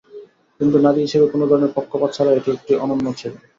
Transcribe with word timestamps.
কিন্তু 0.59 0.77
নারী 0.85 0.99
হিসেবে 1.05 1.25
কোনো 1.33 1.45
ধরনের 1.49 1.75
পক্ষপাত 1.77 2.09
ছাড়াই 2.13 2.37
এটি 2.39 2.49
একটি 2.53 2.71
অনন্য 2.83 3.05
ছবি। 3.19 3.37